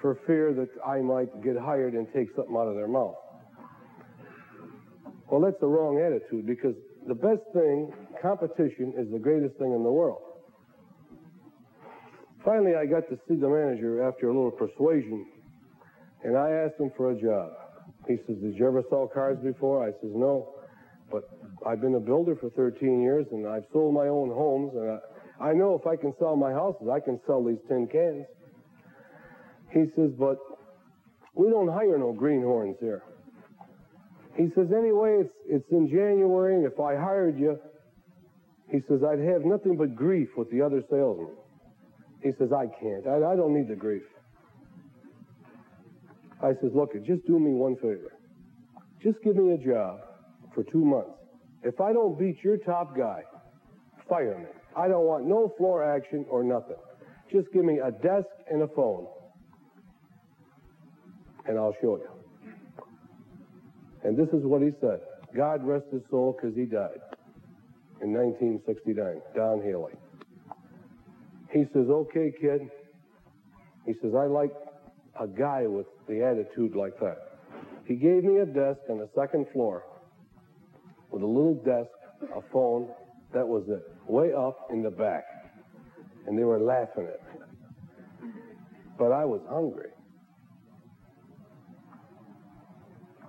for 0.00 0.18
fear 0.26 0.52
that 0.54 0.68
I 0.86 1.00
might 1.00 1.42
get 1.42 1.56
hired 1.56 1.94
and 1.94 2.06
take 2.14 2.28
something 2.36 2.54
out 2.56 2.68
of 2.68 2.76
their 2.76 2.88
mouth. 2.88 3.16
Well, 5.28 5.40
that's 5.40 5.58
the 5.60 5.66
wrong 5.66 5.98
attitude 5.98 6.46
because 6.46 6.76
the 7.08 7.14
best 7.14 7.42
thing, 7.52 7.92
competition, 8.22 8.94
is 8.96 9.10
the 9.10 9.18
greatest 9.18 9.56
thing 9.56 9.72
in 9.72 9.82
the 9.82 9.90
world. 9.90 10.22
Finally, 12.44 12.76
I 12.76 12.86
got 12.86 13.08
to 13.10 13.18
see 13.26 13.34
the 13.34 13.48
manager 13.48 14.06
after 14.06 14.28
a 14.28 14.32
little 14.32 14.52
persuasion, 14.52 15.26
and 16.22 16.36
I 16.36 16.50
asked 16.50 16.78
him 16.78 16.92
for 16.96 17.10
a 17.10 17.20
job. 17.20 17.50
He 18.06 18.16
says, 18.26 18.36
Did 18.40 18.54
you 18.54 18.66
ever 18.68 18.84
sell 18.88 19.10
cars 19.12 19.38
before? 19.42 19.82
I 19.82 19.90
says, 20.00 20.14
No, 20.14 20.54
but 21.10 21.28
I've 21.66 21.80
been 21.80 21.96
a 21.96 22.00
builder 22.00 22.36
for 22.36 22.50
13 22.50 23.02
years, 23.02 23.26
and 23.32 23.48
I've 23.48 23.64
sold 23.72 23.94
my 23.94 24.06
own 24.06 24.28
homes, 24.28 24.72
and 24.74 24.90
I, 24.92 24.98
I 25.40 25.52
know 25.52 25.78
if 25.80 25.86
I 25.86 25.96
can 25.96 26.14
sell 26.18 26.36
my 26.36 26.52
houses, 26.52 26.88
I 26.92 27.00
can 27.00 27.20
sell 27.26 27.44
these 27.44 27.58
tin 27.68 27.88
cans. 27.88 28.26
He 29.72 29.84
says, 29.94 30.10
But 30.18 30.38
we 31.34 31.50
don't 31.50 31.68
hire 31.68 31.98
no 31.98 32.12
greenhorns 32.12 32.76
here. 32.80 33.02
He 34.36 34.48
says, 34.54 34.68
Anyway, 34.76 35.18
it's, 35.20 35.34
it's 35.46 35.70
in 35.70 35.88
January, 35.88 36.54
and 36.54 36.64
if 36.64 36.80
I 36.80 36.96
hired 36.96 37.38
you, 37.38 37.58
he 38.70 38.78
says, 38.88 39.00
I'd 39.06 39.20
have 39.20 39.44
nothing 39.44 39.76
but 39.76 39.94
grief 39.94 40.28
with 40.36 40.50
the 40.50 40.60
other 40.62 40.82
salesmen. 40.90 41.36
He 42.22 42.30
says, 42.38 42.48
I 42.52 42.66
can't. 42.80 43.06
I, 43.06 43.32
I 43.32 43.36
don't 43.36 43.54
need 43.54 43.68
the 43.68 43.76
grief. 43.76 44.02
I 46.42 46.52
says, 46.60 46.72
look, 46.74 46.92
just 47.04 47.26
do 47.26 47.38
me 47.38 47.52
one 47.52 47.76
favor. 47.76 48.12
Just 49.02 49.22
give 49.22 49.36
me 49.36 49.54
a 49.54 49.58
job 49.58 50.00
for 50.54 50.64
two 50.64 50.84
months. 50.84 51.10
If 51.62 51.80
I 51.80 51.92
don't 51.92 52.18
beat 52.18 52.36
your 52.42 52.56
top 52.58 52.96
guy, 52.96 53.22
fire 54.08 54.38
me. 54.38 54.65
I 54.76 54.88
don't 54.88 55.06
want 55.06 55.26
no 55.26 55.52
floor 55.56 55.82
action 55.82 56.26
or 56.28 56.44
nothing. 56.44 56.76
Just 57.32 57.50
give 57.52 57.64
me 57.64 57.78
a 57.78 57.90
desk 57.90 58.28
and 58.50 58.62
a 58.62 58.68
phone, 58.68 59.06
and 61.46 61.58
I'll 61.58 61.74
show 61.80 61.96
you. 61.96 62.08
And 64.04 64.16
this 64.16 64.28
is 64.28 64.44
what 64.44 64.62
he 64.62 64.70
said. 64.80 65.00
God 65.34 65.66
rest 65.66 65.86
his 65.90 66.02
soul 66.10 66.36
because 66.36 66.56
he 66.56 66.64
died 66.64 67.00
in 68.02 68.12
1969, 68.12 69.20
Don 69.34 69.62
Haley. 69.62 69.92
He 71.52 71.64
says, 71.72 71.88
okay, 71.88 72.32
kid. 72.40 72.70
He 73.86 73.94
says, 74.02 74.12
I 74.16 74.26
like 74.26 74.52
a 75.18 75.26
guy 75.26 75.66
with 75.66 75.86
the 76.08 76.22
attitude 76.22 76.76
like 76.76 76.98
that. 77.00 77.38
He 77.86 77.94
gave 77.94 78.24
me 78.24 78.38
a 78.38 78.46
desk 78.46 78.80
on 78.90 78.98
the 78.98 79.08
second 79.16 79.46
floor 79.52 79.84
with 81.10 81.22
a 81.22 81.26
little 81.26 81.54
desk, 81.54 81.90
a 82.36 82.42
phone. 82.52 82.88
That 83.32 83.46
was 83.46 83.64
it. 83.68 83.95
Way 84.06 84.32
up 84.32 84.68
in 84.70 84.82
the 84.82 84.90
back. 84.90 85.24
And 86.26 86.38
they 86.38 86.44
were 86.44 86.60
laughing 86.60 87.08
at 87.08 87.20
me. 87.22 88.30
But 88.98 89.12
I 89.12 89.24
was 89.24 89.40
hungry. 89.48 89.90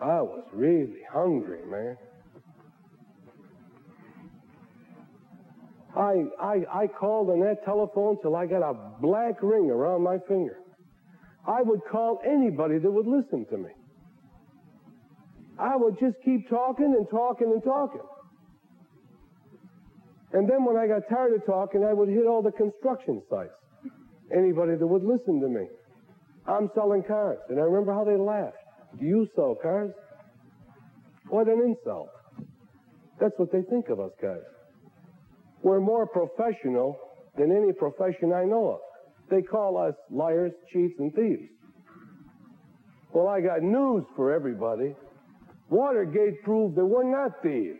I 0.01 0.21
was 0.21 0.43
really 0.53 1.01
hungry, 1.11 1.59
man. 1.69 1.97
I, 5.95 6.25
I, 6.39 6.83
I 6.83 6.87
called 6.87 7.31
on 7.31 7.39
that 7.39 7.65
telephone 7.65 8.21
till 8.21 8.35
I 8.35 8.45
got 8.45 8.61
a 8.61 8.75
black 9.01 9.41
ring 9.41 9.71
around 9.71 10.03
my 10.03 10.17
finger. 10.27 10.59
I 11.47 11.63
would 11.63 11.81
call 11.91 12.21
anybody 12.25 12.77
that 12.77 12.91
would 12.91 13.07
listen 13.07 13.45
to 13.49 13.57
me. 13.57 13.71
I 15.57 15.75
would 15.75 15.97
just 15.99 16.17
keep 16.23 16.47
talking 16.49 16.93
and 16.97 17.09
talking 17.09 17.51
and 17.51 17.63
talking. 17.63 18.01
And 20.33 20.49
then 20.49 20.65
when 20.65 20.75
I 20.75 20.87
got 20.87 21.07
tired 21.09 21.33
of 21.33 21.45
talking, 21.45 21.83
I 21.83 21.93
would 21.93 22.09
hit 22.09 22.25
all 22.25 22.41
the 22.41 22.51
construction 22.51 23.21
sites. 23.29 23.51
Anybody 24.35 24.75
that 24.75 24.85
would 24.85 25.03
listen 25.03 25.39
to 25.39 25.47
me. 25.47 25.67
I'm 26.47 26.69
selling 26.75 27.03
cars. 27.03 27.39
And 27.49 27.59
I 27.59 27.63
remember 27.63 27.93
how 27.93 28.03
they 28.03 28.17
laughed. 28.17 28.57
Do 28.99 29.05
you 29.05 29.27
sell 29.35 29.55
cars? 29.61 29.91
What 31.29 31.47
an 31.47 31.59
insult. 31.61 32.09
That's 33.19 33.33
what 33.37 33.51
they 33.51 33.61
think 33.69 33.89
of 33.89 33.99
us 33.99 34.11
guys. 34.21 34.43
We're 35.63 35.79
more 35.79 36.07
professional 36.07 36.99
than 37.37 37.51
any 37.51 37.73
profession 37.73 38.33
I 38.33 38.43
know 38.43 38.71
of. 38.71 38.79
They 39.29 39.41
call 39.41 39.77
us 39.77 39.93
liars, 40.09 40.51
cheats, 40.71 40.93
and 40.99 41.13
thieves. 41.13 41.49
Well, 43.13 43.27
I 43.27 43.41
got 43.41 43.61
news 43.61 44.03
for 44.15 44.33
everybody. 44.33 44.95
Watergate 45.69 46.43
proved 46.43 46.75
that 46.75 46.85
we're 46.85 47.09
not 47.09 47.31
thieves. 47.41 47.79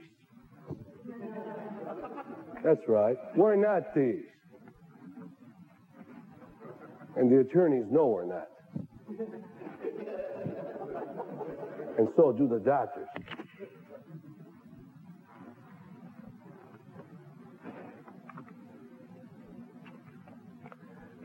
That's 2.64 2.82
right. 2.88 3.18
We're 3.36 3.56
not 3.56 3.94
thieves. 3.94 4.26
And 7.16 7.32
the 7.32 7.40
attorneys 7.40 7.86
know 7.90 8.08
we're 8.08 8.26
not. 8.26 8.48
And 11.98 12.08
so 12.16 12.32
do 12.32 12.48
the 12.48 12.60
doctors. 12.60 13.08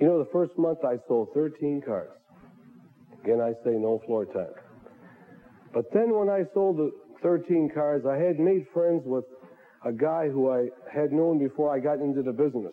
You 0.01 0.07
know, 0.07 0.19
the 0.19 0.31
first 0.33 0.59
month 0.59 0.79
I 0.85 0.97
sold 1.07 1.29
13 1.35 1.83
cars. 1.87 2.11
Again, 3.23 3.41
I 3.41 3.53
say 3.65 3.77
no 3.77 4.01
floor 4.07 4.25
time. 4.25 4.55
But 5.73 5.93
then 5.93 6.19
when 6.19 6.29
I 6.29 6.43
sold 6.55 6.79
the 6.79 6.91
13 7.23 7.71
cars, 7.73 8.03
I 8.05 8.17
had 8.17 8.41
made 8.41 8.67
friends 8.75 9.03
with 9.05 9.25
a 9.85 9.93
guy 9.93 10.29
who 10.29 10.51
I 10.51 10.69
had 10.93 11.13
known 11.13 11.39
before 11.39 11.75
I 11.75 11.81
got 11.81 11.99
into 11.99 12.23
the 12.23 12.33
business. 12.33 12.73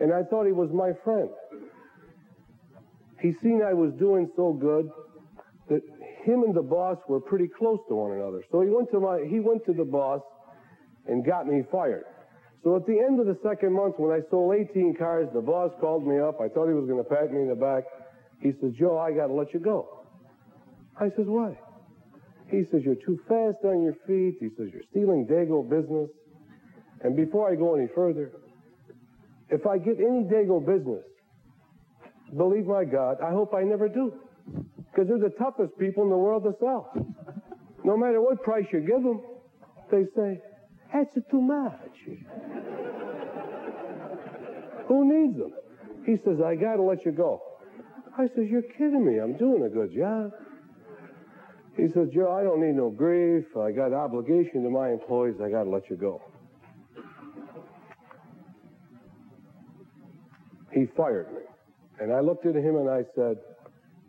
And 0.00 0.12
I 0.12 0.22
thought 0.22 0.46
he 0.46 0.52
was 0.52 0.70
my 0.72 0.92
friend. 1.04 1.28
He 3.20 3.34
seen 3.42 3.62
I 3.66 3.74
was 3.74 3.92
doing 3.98 4.30
so 4.36 4.52
good 4.52 4.88
that 5.68 5.82
him 6.24 6.44
and 6.44 6.54
the 6.54 6.62
boss 6.62 6.98
were 7.08 7.20
pretty 7.20 7.48
close 7.48 7.80
to 7.88 7.94
one 7.94 8.12
another. 8.12 8.44
So 8.50 8.60
he 8.62 8.68
went 8.68 8.90
to 8.92 9.00
my 9.00 9.26
he 9.28 9.40
went 9.40 9.64
to 9.66 9.72
the 9.72 9.84
boss 9.84 10.22
and 11.06 11.24
got 11.26 11.46
me 11.46 11.62
fired. 11.70 12.04
So 12.62 12.76
at 12.76 12.86
the 12.86 12.98
end 12.98 13.20
of 13.20 13.26
the 13.26 13.38
second 13.42 13.72
month, 13.72 13.94
when 13.98 14.12
I 14.12 14.20
sold 14.30 14.54
18 14.54 14.96
cars, 14.96 15.28
the 15.32 15.40
boss 15.40 15.70
called 15.80 16.06
me 16.06 16.18
up. 16.18 16.40
I 16.40 16.48
thought 16.48 16.68
he 16.68 16.74
was 16.74 16.86
going 16.88 17.02
to 17.02 17.08
pat 17.08 17.32
me 17.32 17.42
in 17.42 17.48
the 17.48 17.54
back. 17.54 17.84
He 18.40 18.52
says, 18.60 18.72
Joe, 18.78 18.98
I 18.98 19.12
got 19.12 19.28
to 19.28 19.32
let 19.32 19.54
you 19.54 19.60
go. 19.60 20.04
I 21.00 21.08
says, 21.16 21.26
why? 21.26 21.56
He 22.50 22.62
says, 22.70 22.80
you're 22.84 22.94
too 22.94 23.18
fast 23.28 23.64
on 23.64 23.82
your 23.82 23.94
feet. 24.06 24.38
He 24.40 24.48
says, 24.56 24.68
you're 24.72 24.86
stealing 24.90 25.26
Dago 25.26 25.68
business. 25.68 26.08
And 27.02 27.14
before 27.14 27.50
I 27.50 27.54
go 27.54 27.74
any 27.74 27.88
further, 27.94 28.32
if 29.50 29.66
I 29.66 29.78
get 29.78 29.98
any 29.98 30.24
Dago 30.24 30.64
business, 30.64 31.04
believe 32.36 32.66
my 32.66 32.84
God, 32.84 33.18
I 33.22 33.30
hope 33.30 33.54
I 33.54 33.62
never 33.62 33.88
do. 33.88 34.12
Because 34.90 35.08
they're 35.08 35.18
the 35.18 35.34
toughest 35.38 35.78
people 35.78 36.04
in 36.04 36.10
the 36.10 36.16
world 36.16 36.44
to 36.44 36.54
sell. 36.58 36.90
No 37.84 37.96
matter 37.96 38.20
what 38.20 38.42
price 38.42 38.64
you 38.72 38.80
give 38.80 39.02
them, 39.02 39.20
they 39.90 40.04
say, 40.16 40.40
that's 40.92 41.14
too 41.30 41.40
much. 41.40 41.72
Who 44.88 45.04
needs 45.04 45.38
them? 45.38 45.52
He 46.06 46.16
says, 46.24 46.38
I 46.44 46.54
got 46.54 46.76
to 46.76 46.82
let 46.82 47.04
you 47.04 47.12
go. 47.12 47.42
I 48.16 48.26
says, 48.34 48.46
You're 48.48 48.62
kidding 48.62 49.04
me. 49.04 49.20
I'm 49.20 49.36
doing 49.36 49.62
a 49.62 49.68
good 49.68 49.94
job. 49.94 50.32
He 51.78 51.86
says, 51.94 52.08
Joe, 52.12 52.32
I 52.32 52.42
don't 52.42 52.60
need 52.60 52.74
no 52.74 52.90
grief. 52.90 53.44
I 53.56 53.70
got 53.70 53.92
obligation 53.92 54.64
to 54.64 54.70
my 54.70 54.90
employees. 54.90 55.36
I 55.40 55.48
got 55.48 55.62
to 55.62 55.70
let 55.70 55.88
you 55.88 55.94
go. 55.96 56.20
He 60.72 60.86
fired 60.96 61.32
me. 61.32 61.42
And 62.00 62.12
I 62.12 62.18
looked 62.18 62.46
at 62.46 62.56
him 62.56 62.76
and 62.76 62.90
I 62.90 63.04
said, 63.14 63.36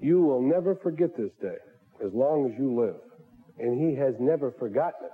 You 0.02 0.20
will 0.20 0.42
never 0.42 0.76
forget 0.76 1.16
this 1.16 1.30
day 1.42 1.58
as 2.04 2.12
long 2.12 2.52
as 2.52 2.60
you 2.60 2.74
live. 2.76 2.96
And 3.60 3.80
he 3.80 3.96
has 3.98 4.16
never 4.20 4.52
forgotten 4.52 5.06
it. 5.06 5.12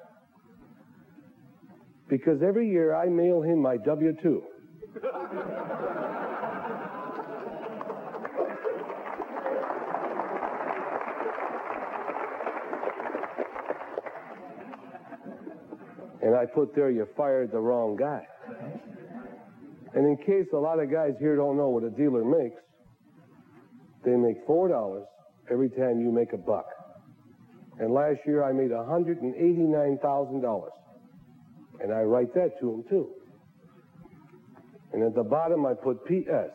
Because 2.07 2.41
every 2.41 2.69
year 2.69 2.95
I 2.95 3.07
mail 3.07 3.41
him 3.41 3.61
my 3.61 3.75
W 3.77 4.15
2. 4.21 4.43
and 16.25 16.35
I 16.35 16.45
put 16.47 16.73
there, 16.73 16.89
you 16.89 17.07
fired 17.15 17.51
the 17.51 17.59
wrong 17.59 17.95
guy. 17.95 18.25
And 19.93 20.07
in 20.07 20.17
case 20.17 20.47
a 20.53 20.57
lot 20.57 20.79
of 20.79 20.91
guys 20.91 21.11
here 21.19 21.35
don't 21.35 21.55
know 21.55 21.69
what 21.69 21.83
a 21.83 21.91
dealer 21.91 22.25
makes, 22.25 22.59
they 24.03 24.15
make 24.15 24.43
$4 24.47 25.03
every 25.51 25.69
time 25.69 26.01
you 26.01 26.11
make 26.11 26.33
a 26.33 26.37
buck. 26.37 26.65
And 27.79 27.93
last 27.93 28.21
year 28.25 28.43
I 28.43 28.53
made 28.53 28.71
$189,000. 28.71 30.69
And 31.81 31.93
I 31.93 32.01
write 32.01 32.33
that 32.33 32.59
to 32.59 32.71
them 32.71 32.83
too. 32.89 33.09
And 34.93 35.03
at 35.03 35.13
the 35.13 35.23
bottom 35.23 35.63
I 35.67 35.75
put 35.75 36.03
P.S. 36.05 36.49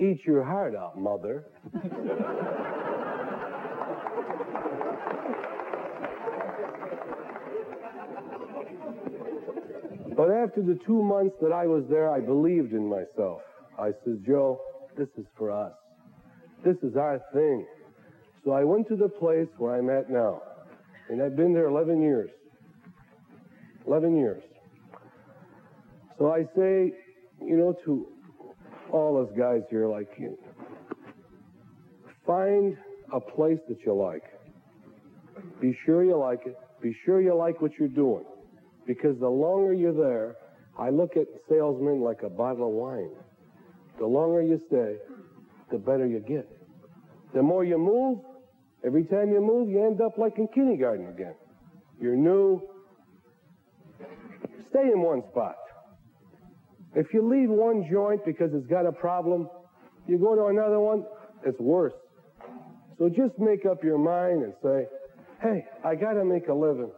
Eat 0.00 0.18
your 0.26 0.42
heart 0.42 0.74
out, 0.74 0.98
mother. 0.98 1.44
But 10.16 10.30
after 10.30 10.62
the 10.62 10.78
two 10.86 11.02
months 11.02 11.34
that 11.42 11.52
I 11.52 11.66
was 11.66 11.84
there, 11.90 12.12
I 12.12 12.20
believed 12.20 12.72
in 12.72 12.88
myself. 12.88 13.40
I 13.78 13.90
said, 14.04 14.24
Joe, 14.26 14.60
this 14.96 15.08
is 15.18 15.26
for 15.36 15.50
us. 15.50 15.72
This 16.64 16.76
is 16.82 16.96
our 16.96 17.20
thing. 17.32 17.66
So 18.44 18.52
I 18.52 18.62
went 18.62 18.86
to 18.88 18.96
the 18.96 19.08
place 19.08 19.48
where 19.58 19.74
I'm 19.74 19.90
at 19.90 20.10
now. 20.10 20.40
And 21.08 21.20
I've 21.20 21.36
been 21.36 21.52
there 21.52 21.66
11 21.66 22.00
years. 22.00 22.30
11 23.86 24.16
years. 24.16 24.42
So 26.18 26.32
I 26.32 26.44
say, 26.56 26.92
you 27.42 27.56
know, 27.56 27.74
to 27.84 28.06
all 28.92 29.20
us 29.20 29.36
guys 29.36 29.62
here, 29.68 29.88
like, 29.88 30.08
you, 30.16 30.38
find 32.24 32.76
a 33.12 33.20
place 33.20 33.58
that 33.68 33.78
you 33.84 33.94
like. 33.94 34.22
Be 35.60 35.76
sure 35.84 36.04
you 36.04 36.16
like 36.16 36.46
it. 36.46 36.56
Be 36.80 36.94
sure 37.04 37.20
you 37.20 37.34
like 37.34 37.60
what 37.60 37.72
you're 37.78 37.88
doing. 37.88 38.24
Because 38.86 39.18
the 39.18 39.28
longer 39.28 39.72
you're 39.72 39.94
there, 39.94 40.36
I 40.78 40.90
look 40.90 41.16
at 41.16 41.26
salesmen 41.48 42.00
like 42.00 42.22
a 42.22 42.28
bottle 42.28 42.68
of 42.68 42.74
wine. 42.74 43.10
The 43.98 44.06
longer 44.06 44.42
you 44.42 44.60
stay, 44.66 44.96
the 45.70 45.78
better 45.78 46.06
you 46.06 46.20
get. 46.20 46.48
The 47.32 47.42
more 47.42 47.64
you 47.64 47.78
move, 47.78 48.18
every 48.84 49.04
time 49.04 49.30
you 49.30 49.40
move, 49.40 49.68
you 49.68 49.84
end 49.84 50.00
up 50.00 50.18
like 50.18 50.38
in 50.38 50.48
kindergarten 50.48 51.08
again. 51.08 51.34
You're 52.00 52.16
new. 52.16 52.60
Stay 54.70 54.90
in 54.92 55.00
one 55.00 55.22
spot. 55.30 55.56
If 56.94 57.12
you 57.12 57.28
leave 57.28 57.48
one 57.48 57.88
joint 57.90 58.24
because 58.24 58.50
it's 58.52 58.66
got 58.66 58.86
a 58.86 58.92
problem, 58.92 59.48
you 60.06 60.18
go 60.18 60.34
to 60.34 60.46
another 60.46 60.78
one, 60.78 61.04
it's 61.44 61.58
worse. 61.58 61.94
So 62.98 63.08
just 63.08 63.38
make 63.38 63.66
up 63.66 63.82
your 63.82 63.98
mind 63.98 64.44
and 64.44 64.52
say, 64.62 64.86
hey, 65.42 65.64
I 65.84 65.94
got 65.94 66.12
to 66.14 66.24
make 66.24 66.48
a 66.48 66.54
living. 66.54 66.90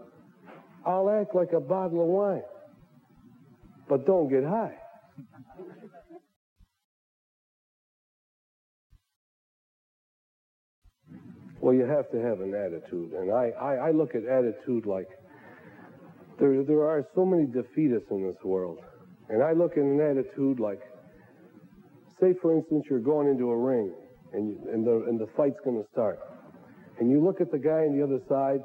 I'll 0.87 1.11
act 1.11 1.35
like 1.35 1.53
a 1.53 1.61
bottle 1.61 2.01
of 2.01 2.07
wine. 2.07 2.43
But 3.89 4.07
don't 4.07 4.29
get 4.29 4.45
high. 4.45 4.77
Well, 11.61 11.75
you 11.75 11.85
have 11.85 12.09
to 12.13 12.19
have 12.19 12.41
an 12.41 12.55
attitude. 12.55 13.13
And 13.13 13.33
I, 13.33 13.51
I, 13.61 13.89
I 13.89 13.91
look 13.91 14.15
at 14.15 14.25
attitude 14.25 14.87
like 14.87 15.09
there, 16.39 16.63
there 16.63 16.87
are 16.87 17.05
so 17.15 17.25
many 17.25 17.47
defeatists 17.47 18.11
in 18.11 18.23
this 18.23 18.37
world. 18.45 18.79
And 19.29 19.43
I 19.43 19.53
look 19.53 19.73
at 19.73 19.79
an 19.79 20.01
attitude 20.01 20.61
like, 20.61 20.81
say, 22.21 22.35
for 22.41 22.55
instance, 22.57 22.85
you're 22.89 23.01
going 23.01 23.29
into 23.29 23.51
a 23.51 23.57
ring 23.57 23.93
and, 24.33 24.49
you, 24.49 24.59
and, 24.73 24.87
the, 24.87 25.07
and 25.09 25.19
the 25.19 25.27
fight's 25.37 25.59
going 25.65 25.83
to 25.83 25.89
start. 25.91 26.21
And 27.01 27.11
you 27.11 27.25
look 27.25 27.41
at 27.41 27.51
the 27.51 27.59
guy 27.59 27.87
on 27.89 27.99
the 27.99 28.05
other 28.05 28.21
side 28.29 28.63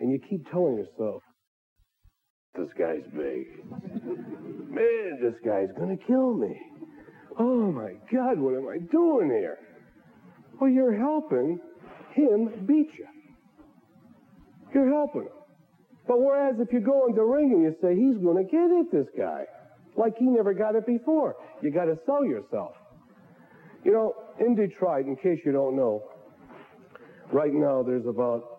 and 0.00 0.10
you 0.10 0.18
keep 0.28 0.50
telling 0.50 0.76
yourself, 0.76 1.22
this 2.56 2.68
guy's 2.78 3.04
big. 3.14 3.46
Man, 4.70 5.18
this 5.20 5.34
guy's 5.44 5.68
to 5.96 6.04
kill 6.06 6.34
me. 6.34 6.60
Oh 7.38 7.70
my 7.70 7.92
God, 8.12 8.38
what 8.38 8.54
am 8.54 8.68
I 8.68 8.78
doing 8.90 9.30
here? 9.30 9.58
Well, 10.60 10.70
you're 10.70 10.96
helping 10.96 11.60
him 12.14 12.66
beat 12.66 12.90
you. 12.98 13.06
You're 14.72 14.90
helping 14.92 15.22
him. 15.22 15.28
But 16.08 16.20
whereas 16.20 16.56
if 16.60 16.72
you 16.72 16.80
go 16.80 17.06
into 17.06 17.16
the 17.16 17.24
ring 17.24 17.52
and 17.52 17.62
you 17.62 17.76
say, 17.82 17.94
he's 17.94 18.16
to 18.36 18.44
get 18.44 18.70
it, 18.70 18.92
this 18.92 19.08
guy, 19.18 19.44
like 19.96 20.16
he 20.18 20.24
never 20.24 20.54
got 20.54 20.76
it 20.76 20.86
before, 20.86 21.36
you 21.62 21.70
got 21.70 21.86
to 21.86 21.98
sell 22.06 22.24
yourself. 22.24 22.72
You 23.84 23.92
know, 23.92 24.14
in 24.40 24.54
Detroit, 24.54 25.06
in 25.06 25.16
case 25.16 25.40
you 25.44 25.52
don't 25.52 25.76
know, 25.76 26.02
right 27.32 27.52
now 27.52 27.82
there's 27.82 28.06
about, 28.06 28.55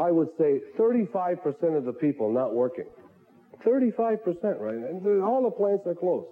I 0.00 0.10
would 0.10 0.28
say, 0.38 0.60
35% 0.78 1.76
of 1.76 1.84
the 1.84 1.92
people 1.92 2.32
not 2.32 2.54
working. 2.54 2.86
35%, 3.66 4.58
right? 4.58 4.74
And 4.74 5.22
all 5.22 5.42
the 5.42 5.50
plants 5.50 5.86
are 5.86 5.94
closed. 5.94 6.26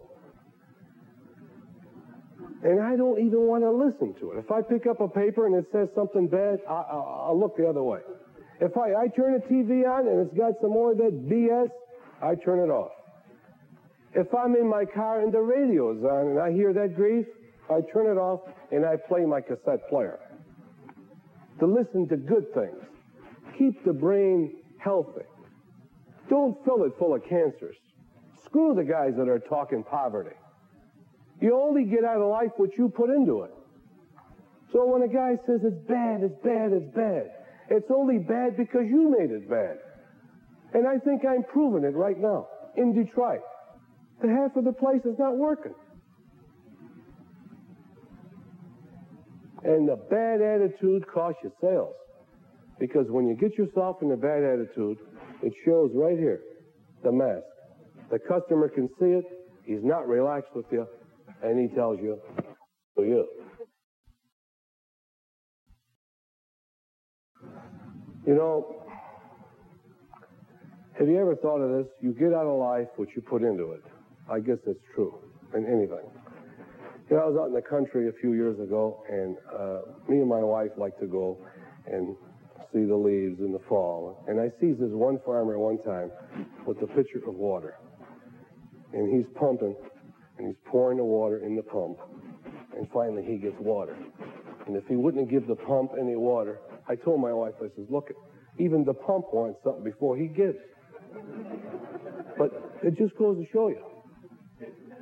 And 2.64 2.80
I 2.80 2.96
don't 2.96 3.20
even 3.20 3.46
want 3.46 3.62
to 3.62 3.70
listen 3.70 4.18
to 4.20 4.32
it. 4.32 4.38
If 4.38 4.50
I 4.50 4.62
pick 4.62 4.86
up 4.86 5.00
a 5.00 5.08
paper 5.08 5.46
and 5.46 5.54
it 5.54 5.66
says 5.70 5.88
something 5.94 6.26
bad, 6.26 6.58
I, 6.68 7.28
will 7.28 7.38
look 7.38 7.56
the 7.56 7.68
other 7.68 7.82
way. 7.82 8.00
If 8.60 8.76
I, 8.76 8.94
I 8.94 9.08
turn 9.14 9.34
the 9.34 9.46
TV 9.46 9.86
on 9.86 10.08
and 10.08 10.26
it's 10.26 10.36
got 10.36 10.54
some 10.60 10.70
more 10.70 10.92
of 10.92 10.98
that 10.98 11.28
BS, 11.28 11.68
I 12.20 12.34
turn 12.34 12.58
it 12.58 12.72
off. 12.72 12.90
If 14.14 14.34
I'm 14.34 14.56
in 14.56 14.68
my 14.68 14.84
car 14.84 15.20
and 15.20 15.32
the 15.32 15.40
radio's 15.40 16.02
on 16.02 16.28
and 16.28 16.40
I 16.40 16.50
hear 16.50 16.72
that 16.72 16.96
grief, 16.96 17.26
I 17.70 17.80
turn 17.92 18.06
it 18.06 18.18
off 18.18 18.40
and 18.72 18.84
I 18.84 18.96
play 18.96 19.24
my 19.24 19.40
cassette 19.40 19.88
player. 19.88 20.18
To 21.60 21.66
listen 21.66 22.08
to 22.08 22.16
good 22.16 22.52
things. 22.54 22.82
Keep 23.58 23.84
the 23.84 23.92
brain 23.92 24.56
healthy. 24.78 25.26
Don't 26.30 26.62
fill 26.64 26.84
it 26.84 26.92
full 26.98 27.14
of 27.14 27.22
cancers. 27.28 27.76
Screw 28.44 28.74
the 28.74 28.84
guys 28.84 29.14
that 29.16 29.28
are 29.28 29.40
talking 29.40 29.82
poverty. 29.82 30.36
You 31.40 31.60
only 31.60 31.84
get 31.84 32.04
out 32.04 32.20
of 32.20 32.30
life 32.30 32.50
what 32.56 32.76
you 32.76 32.88
put 32.88 33.10
into 33.10 33.42
it. 33.42 33.50
So 34.72 34.86
when 34.86 35.02
a 35.02 35.08
guy 35.08 35.36
says 35.46 35.60
it's 35.64 35.88
bad, 35.88 36.22
it's 36.22 36.38
bad, 36.44 36.72
it's 36.72 36.94
bad, 36.94 37.30
it's 37.70 37.90
only 37.90 38.18
bad 38.18 38.56
because 38.56 38.84
you 38.86 39.14
made 39.18 39.30
it 39.30 39.48
bad. 39.48 39.78
And 40.74 40.86
I 40.86 40.98
think 40.98 41.24
I'm 41.24 41.44
proving 41.44 41.84
it 41.84 41.96
right 41.96 42.18
now 42.18 42.48
in 42.76 42.94
Detroit. 42.94 43.40
The 44.20 44.28
half 44.28 44.56
of 44.56 44.64
the 44.64 44.72
place 44.72 45.00
is 45.04 45.18
not 45.18 45.36
working. 45.36 45.74
And 49.64 49.88
the 49.88 49.96
bad 49.96 50.40
attitude 50.40 51.06
costs 51.06 51.40
you 51.42 51.52
sales. 51.60 51.94
Because 52.78 53.06
when 53.08 53.26
you 53.26 53.34
get 53.34 53.56
yourself 53.58 53.96
in 54.02 54.12
a 54.12 54.16
bad 54.16 54.42
attitude, 54.42 54.98
it 55.42 55.52
shows 55.64 55.90
right 55.94 56.18
here, 56.18 56.40
the 57.02 57.12
mask. 57.12 57.44
The 58.10 58.18
customer 58.18 58.68
can 58.68 58.88
see 59.00 59.06
it. 59.06 59.24
He's 59.64 59.82
not 59.82 60.08
relaxed 60.08 60.54
with 60.54 60.66
you 60.70 60.86
and 61.42 61.58
he 61.58 61.74
tells 61.74 61.98
you, 62.00 62.18
for 62.94 63.04
you. 63.04 63.26
You 68.26 68.34
know, 68.34 68.82
have 70.98 71.08
you 71.08 71.18
ever 71.18 71.36
thought 71.36 71.60
of 71.60 71.78
this? 71.78 71.92
You 72.02 72.12
get 72.12 72.34
out 72.34 72.46
of 72.46 72.58
life 72.58 72.88
what 72.96 73.08
you 73.14 73.22
put 73.22 73.42
into 73.42 73.72
it. 73.72 73.82
I 74.30 74.40
guess 74.40 74.58
that's 74.66 74.78
true 74.94 75.18
in 75.54 75.64
anything. 75.64 76.10
You 77.08 77.16
know, 77.16 77.22
I 77.22 77.26
was 77.26 77.38
out 77.40 77.48
in 77.48 77.54
the 77.54 77.62
country 77.62 78.08
a 78.08 78.12
few 78.20 78.34
years 78.34 78.58
ago, 78.60 79.02
and 79.08 79.36
uh, 79.58 79.80
me 80.08 80.18
and 80.18 80.28
my 80.28 80.40
wife 80.40 80.70
like 80.76 80.98
to 80.98 81.06
go 81.06 81.38
and 81.86 82.14
see 82.72 82.84
the 82.84 82.96
leaves 82.96 83.40
in 83.40 83.52
the 83.52 83.60
fall. 83.68 84.24
And 84.28 84.40
I 84.40 84.50
sees 84.60 84.76
this 84.78 84.90
one 84.90 85.18
farmer 85.24 85.58
one 85.58 85.78
time 85.82 86.10
with 86.66 86.78
a 86.82 86.86
pitcher 86.86 87.20
of 87.26 87.34
water, 87.34 87.76
and 88.92 89.14
he's 89.14 89.26
pumping 89.38 89.76
and 90.38 90.46
he's 90.46 90.56
pouring 90.66 90.98
the 90.98 91.04
water 91.04 91.44
in 91.44 91.56
the 91.56 91.62
pump. 91.62 91.98
And 92.76 92.88
finally, 92.92 93.24
he 93.24 93.38
gets 93.38 93.56
water. 93.58 93.96
And 94.66 94.76
if 94.76 94.86
he 94.86 94.94
wouldn't 94.94 95.28
give 95.30 95.46
the 95.48 95.56
pump 95.56 95.92
any 96.00 96.14
water, 96.14 96.60
I 96.88 96.94
told 96.94 97.20
my 97.20 97.32
wife, 97.32 97.54
I 97.58 97.68
says, 97.76 97.86
look, 97.90 98.10
even 98.58 98.84
the 98.84 98.94
pump 98.94 99.26
wants 99.32 99.58
something 99.64 99.84
before 99.84 100.16
he 100.16 100.26
gives. 100.26 100.58
But 102.38 102.50
it 102.84 102.96
just 102.96 103.16
goes 103.16 103.36
to 103.38 103.44
show 103.52 103.68
you. 103.68 103.82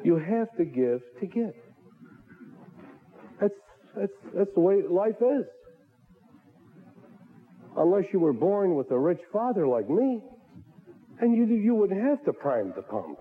You 0.04 0.16
have 0.16 0.48
to 0.56 0.64
give 0.64 1.00
to 1.20 1.26
get. 1.26 1.54
That's, 3.40 3.54
that's, 3.96 4.12
that's 4.34 4.50
the 4.54 4.60
way 4.60 4.76
life 4.88 5.16
is. 5.20 5.44
Unless 7.76 8.04
you 8.12 8.20
were 8.20 8.32
born 8.32 8.74
with 8.74 8.90
a 8.90 8.98
rich 8.98 9.20
father 9.32 9.66
like 9.66 9.88
me, 9.88 10.22
and 11.20 11.36
you, 11.36 11.44
you 11.44 11.74
wouldn't 11.74 12.00
have 12.00 12.24
to 12.24 12.32
prime 12.32 12.72
the 12.74 12.82
pump. 12.82 13.18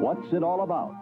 What's 0.00 0.32
It 0.32 0.42
All 0.42 0.62
About? 0.62 0.94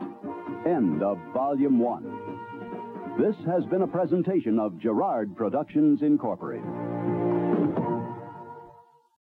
End 0.66 1.02
of 1.02 1.18
Volume 1.32 1.78
1. 1.78 3.16
This 3.18 3.36
has 3.46 3.64
been 3.66 3.82
a 3.82 3.86
presentation 3.86 4.58
of 4.58 4.78
Girard 4.80 5.36
Productions, 5.36 6.02
Incorporated. 6.02 6.64